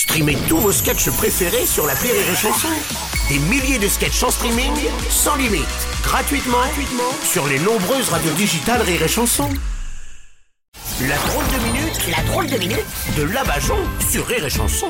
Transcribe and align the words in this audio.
Streamez 0.00 0.38
tous 0.48 0.56
vos 0.56 0.72
sketchs 0.72 1.10
préférés 1.10 1.66
sur 1.66 1.86
la 1.86 1.92
Rire 1.92 2.14
et 2.14 2.34
Chanson. 2.34 2.68
Des 3.28 3.38
milliers 3.38 3.78
de 3.78 3.86
sketchs 3.86 4.22
en 4.22 4.30
streaming, 4.30 4.72
sans 5.10 5.36
limite, 5.36 5.60
gratuitement, 6.02 6.56
gratuitement 6.56 7.12
sur 7.22 7.46
les 7.46 7.58
nombreuses 7.58 8.08
radios 8.08 8.32
digitales 8.32 8.80
Rire 8.80 9.02
et 9.02 9.08
Chanson. 9.08 9.50
La 11.06 11.16
drôle 11.18 11.44
de 11.44 11.66
minute, 11.66 12.16
la 12.16 12.24
drôle 12.32 12.46
de 12.46 12.56
minute 12.56 12.86
de 13.18 13.24
Labajon 13.24 13.76
sur 14.10 14.26
Rire 14.26 14.46
et 14.46 14.48
Chanson. 14.48 14.88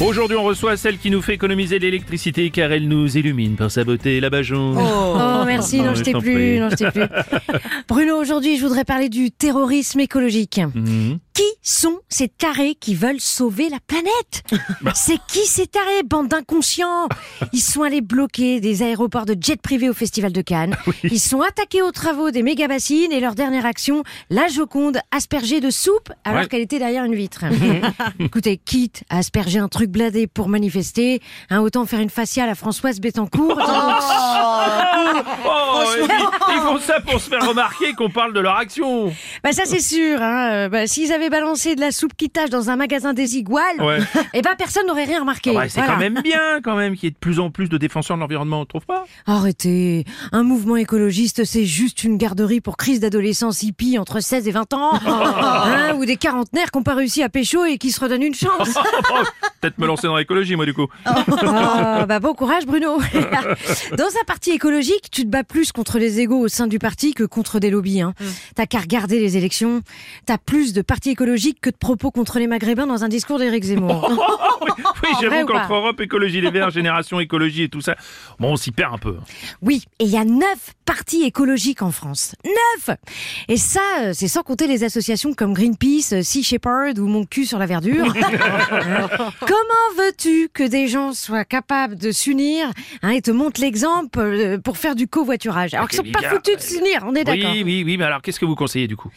Aujourd'hui, 0.00 0.36
on 0.36 0.44
reçoit 0.44 0.76
celle 0.76 0.98
qui 0.98 1.10
nous 1.10 1.20
fait 1.20 1.34
économiser 1.34 1.80
l'électricité 1.80 2.50
car 2.50 2.70
elle 2.70 2.86
nous 2.86 3.16
illumine 3.16 3.56
par 3.56 3.72
sa 3.72 3.82
beauté, 3.82 4.20
la 4.20 4.30
Bajon. 4.30 4.76
Oh, 4.78 5.44
merci, 5.44 5.78
Oh, 5.80 5.86
non, 5.86 5.94
je 5.96 6.02
t'ai 6.04 6.12
plus, 6.12 6.60
non, 6.60 6.70
je 6.70 6.76
t'ai 6.76 6.90
plus. 6.92 7.02
Bruno, 7.88 8.16
aujourd'hui, 8.16 8.58
je 8.58 8.62
voudrais 8.62 8.84
parler 8.84 9.08
du 9.08 9.32
terrorisme 9.32 9.98
écologique. 9.98 10.60
Mhm. 10.72 11.18
Qui 11.34 11.42
sont 11.62 11.98
ces 12.08 12.28
tarés 12.28 12.74
qui 12.74 12.94
veulent 12.94 13.20
sauver 13.20 13.68
la 13.68 13.78
planète 13.86 14.42
Bah. 14.82 14.92
C'est 14.94 15.18
qui 15.28 15.46
ces 15.46 15.66
tarés, 15.66 16.02
bande 16.04 16.28
d'inconscients? 16.28 17.08
Ils 17.52 17.60
sont 17.60 17.82
allés 17.82 18.00
bloquer 18.00 18.60
des 18.60 18.82
aéroports 18.82 19.26
de 19.26 19.36
jets 19.40 19.56
privés 19.56 19.88
au 19.88 19.94
Festival 19.94 20.32
de 20.32 20.42
Cannes. 20.42 20.76
Ils 21.04 21.20
sont 21.20 21.40
attaqués 21.40 21.82
aux 21.82 21.92
travaux 21.92 22.30
des 22.30 22.42
méga-bassines 22.42 23.12
et 23.12 23.20
leur 23.20 23.34
dernière 23.34 23.64
action, 23.66 24.02
la 24.30 24.48
Joconde 24.48 24.98
aspergée 25.10 25.60
de 25.60 25.70
soupe 25.70 26.10
alors 26.24 26.40
Ouais. 26.42 26.48
qu'elle 26.48 26.62
était 26.62 26.78
derrière 26.78 27.04
une 27.04 27.14
vitre. 27.14 27.44
Écoutez, 28.18 28.56
quitte 28.56 29.04
à 29.08 29.18
asperger 29.18 29.58
un 29.60 29.68
truc 29.68 29.90
bladé 29.90 30.26
pour 30.26 30.48
manifester, 30.48 31.20
hein, 31.50 31.60
autant 31.60 31.86
faire 31.86 32.00
une 32.00 32.10
faciale 32.10 32.48
à 32.48 32.54
Françoise 32.54 33.00
Bettencourt. 33.00 33.58
Oh, 33.58 34.91
ils, 35.98 36.54
ils 36.54 36.60
font 36.60 36.78
ça 36.78 37.00
pour 37.00 37.20
se 37.20 37.28
faire 37.28 37.46
remarquer 37.48 37.92
qu'on 37.94 38.10
parle 38.10 38.32
de 38.32 38.40
leur 38.40 38.56
action. 38.56 39.12
Bah 39.44 39.52
ça 39.52 39.62
c'est 39.64 39.80
sûr. 39.80 40.20
Hein. 40.22 40.50
Euh, 40.52 40.68
Bah, 40.68 40.86
S'ils 40.86 41.12
avaient 41.12 41.30
balancé 41.30 41.74
de 41.74 41.80
la 41.80 41.90
soupe 41.92 42.12
qui 42.16 42.30
tâche 42.30 42.50
dans 42.50 42.70
un 42.70 42.76
magasin 42.76 43.12
des 43.12 43.36
iguales, 43.36 43.80
Ouais. 43.80 43.98
eh 44.34 44.42
ben 44.42 44.54
personne 44.56 44.86
n'aurait 44.86 45.04
rien 45.04 45.20
remarqué. 45.20 45.50
Ouais, 45.56 45.68
c'est 45.68 45.80
Voilà. 45.80 45.94
quand 45.94 46.00
même 46.00 46.20
bien, 46.22 46.60
quand 46.62 46.76
même, 46.76 46.94
qu'il 46.94 47.04
y 47.04 47.06
ait 47.08 47.10
de 47.10 47.16
plus 47.16 47.40
en 47.40 47.50
plus 47.50 47.68
de 47.68 47.78
défenseurs 47.78 48.16
de 48.16 48.20
l'environnement, 48.22 48.60
on 48.60 48.64
trouve 48.64 48.86
pas 48.86 49.04
Arrêtez. 49.26 50.04
Un 50.32 50.42
mouvement 50.42 50.76
écologiste, 50.76 51.44
c'est 51.44 51.64
juste 51.64 52.04
une 52.04 52.16
garderie 52.18 52.60
pour 52.60 52.76
crise 52.76 53.00
d'adolescence 53.00 53.62
hippie 53.62 53.98
entre 53.98 54.20
16 54.20 54.48
et 54.48 54.52
20 54.52 54.72
ans. 54.74 54.92
Hein, 55.72 55.94
ou 55.96 56.04
des 56.04 56.16
quarantenaires 56.16 56.70
qui 56.70 56.78
n'ont 56.78 56.82
pas 56.84 56.94
réussi 56.94 57.22
à 57.22 57.28
pécho 57.28 57.64
et 57.64 57.78
qui 57.78 57.90
se 57.92 58.00
redonnent 58.00 58.22
une 58.22 58.34
chance. 58.34 58.68
Oh, 59.14 59.18
Peut-être 59.60 59.78
me 59.78 59.86
lancer 59.86 60.06
dans 60.06 60.16
l'écologie, 60.16 60.56
moi, 60.56 60.64
du 60.66 60.74
coup. 60.74 60.86
Ah, 61.04 62.04
bah 62.06 62.18
bon 62.18 62.34
courage 62.34 62.66
Bruno. 62.66 62.98
Dans 63.96 64.04
un 64.06 64.24
parti 64.26 64.52
tu 65.10 65.22
te 65.22 65.28
bats 65.28 65.44
plus 65.44 65.72
contre 65.72 65.98
les 65.98 66.20
égaux 66.20 66.40
au 66.40 66.48
sein 66.48 66.66
du 66.66 66.78
parti 66.78 67.14
que 67.14 67.24
contre 67.24 67.58
des 67.58 67.70
lobbies. 67.70 68.00
Hein. 68.00 68.14
T'as 68.54 68.66
qu'à 68.66 68.78
regarder 68.78 69.18
les 69.20 69.36
élections. 69.36 69.82
T'as 70.26 70.38
plus 70.38 70.72
de 70.72 70.82
partis 70.82 71.10
écologiques 71.10 71.60
que 71.60 71.70
de 71.70 71.76
propos 71.76 72.10
contre 72.10 72.38
les 72.38 72.46
Maghrébins 72.46 72.86
dans 72.86 73.04
un 73.04 73.08
discours 73.08 73.38
d'Éric 73.38 73.64
Zemmour. 73.64 74.10
oui, 74.62 74.68
oui, 75.02 75.08
j'avoue 75.20 75.46
qu'entre 75.46 75.72
Europe, 75.72 76.00
écologie, 76.00 76.40
les 76.40 76.50
Verts, 76.50 76.70
génération 76.82 77.20
écologie 77.20 77.64
et 77.64 77.68
tout 77.68 77.80
ça, 77.80 77.96
bon, 78.38 78.52
on 78.52 78.56
s'y 78.56 78.70
perd 78.70 78.94
un 78.94 78.98
peu. 78.98 79.16
Oui, 79.60 79.84
et 79.98 80.04
il 80.04 80.10
y 80.10 80.16
a 80.16 80.24
neuf 80.24 80.74
partis 80.84 81.22
écologiques 81.22 81.82
en 81.82 81.90
France. 81.90 82.34
Neuf 82.44 82.96
Et 83.48 83.56
ça, 83.56 83.80
euh, 84.00 84.12
c'est 84.14 84.28
sans 84.28 84.42
compter 84.42 84.66
les 84.66 84.84
associations 84.84 85.32
comme 85.34 85.52
Greenpeace, 85.52 86.12
euh, 86.12 86.22
Sea 86.22 86.42
Shepherd 86.42 86.98
ou 86.98 87.06
Mon 87.06 87.24
cul 87.24 87.46
sur 87.46 87.58
la 87.58 87.66
verdure. 87.66 88.12
Comment 89.40 89.88
veux-tu 89.96 90.48
que 90.52 90.64
des 90.64 90.88
gens 90.88 91.12
soient 91.12 91.44
capables 91.44 91.96
de 91.96 92.10
s'unir 92.10 92.70
hein, 93.02 93.10
et 93.10 93.22
te 93.22 93.30
montrent 93.30 93.60
l'exemple 93.60 94.18
euh, 94.18 94.58
pour 94.58 94.76
faire 94.82 94.94
du 94.96 95.06
covoiturage 95.08 95.74
Alors 95.74 95.88
qu'ils 95.88 95.98
sont 96.04 96.12
pas 96.12 96.28
foutus 96.28 96.56
de 96.56 96.60
s'unir, 96.60 97.04
on 97.06 97.14
est 97.14 97.24
d'accord. 97.24 97.50
Oui, 97.52 97.62
oui, 97.64 97.82
oui, 97.86 97.96
mais 97.96 98.04
alors 98.04 98.20
qu'est-ce 98.20 98.40
que 98.40 98.44
vous 98.44 98.54
conseillez 98.56 98.88
du 98.88 98.96
coup? 98.96 99.08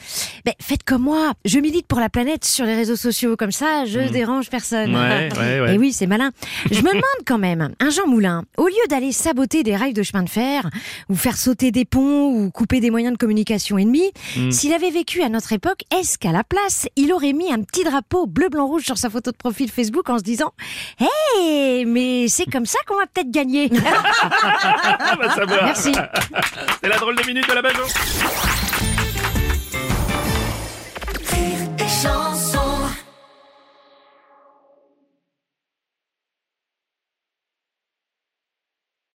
Ben, 0.46 0.54
faites 0.62 0.84
comme 0.84 1.02
moi, 1.02 1.34
je 1.44 1.60
milite 1.60 1.88
pour 1.88 2.00
la 2.00 2.10
planète 2.10 2.46
sur 2.46 2.66
les 2.66 2.76
réseaux 2.76 2.96
sociaux, 2.96 3.36
comme 3.36 3.52
ça 3.52 3.86
je 3.86 4.00
dérange 4.12 4.50
personne. 4.50 4.96
Ouais, 4.96 5.30
ouais, 5.38 5.60
ouais. 5.62 5.76
Et 5.76 5.78
oui, 5.78 5.92
c'est 5.92 6.08
malin. 6.08 6.30
Je 6.72 6.80
me 6.82 6.90
demande 6.90 7.04
quand 7.26 7.38
même, 7.40 7.74
un 7.80 7.90
Jean 7.90 8.08
Moulin, 8.08 8.44
au 8.58 8.68
lieu 8.68 8.74
d'aller 8.90 9.12
saboter 9.12 9.64
des 9.64 9.76
rails 9.76 9.94
de 9.94 10.04
chemin 10.04 10.24
de 10.24 10.30
fer, 10.30 10.70
ou 11.10 11.16
faire 11.16 11.36
sauter 11.38 11.72
des 11.72 11.86
ponts, 11.86 12.28
ou 12.30 12.52
couper 12.52 12.80
des 12.80 12.92
moyens 12.92 13.14
de 13.14 13.18
communication 13.18 13.78
ennemis, 13.78 14.12
Hmm. 14.38 14.52
s'il 14.52 14.74
avait 14.74 14.92
vécu 14.92 15.22
à 15.24 15.30
notre 15.30 15.54
époque, 15.54 15.82
est-ce 15.98 16.18
qu'à 16.18 16.32
la 16.32 16.44
place, 16.44 16.88
il 16.96 17.12
aurait 17.14 17.34
mis 17.34 17.52
un 17.52 17.62
petit 17.64 17.84
drapeau 17.84 18.28
bleu, 18.28 18.50
blanc, 18.50 18.68
rouge 18.68 18.84
sur 18.84 18.98
sa 18.98 19.10
photo 19.10 19.32
de 19.32 19.36
profil 19.38 19.70
Facebook 19.72 20.10
en 20.10 20.18
se 20.18 20.24
disant 20.24 20.52
Hey, 21.00 21.86
mais 21.86 22.28
c'est 22.28 22.46
comme 22.52 22.66
ça 22.66 22.78
qu'on 22.88 22.96
va 22.98 23.06
peut-être 23.08 23.32
gagner. 23.32 23.70
Ah, 24.22 25.45
Merci. 25.48 25.94
C'est 26.82 26.90
la 26.90 26.98
drôle 26.98 27.16
de 27.16 27.26
minute 27.26 27.48
de 27.48 27.54
la 27.54 27.62
Bajon. 27.62 27.84